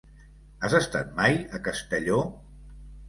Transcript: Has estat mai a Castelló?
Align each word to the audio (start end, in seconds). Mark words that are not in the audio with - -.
Has 0.67 0.75
estat 0.79 1.13
mai 1.21 1.37
a 1.59 1.63
Castelló? 1.69 2.17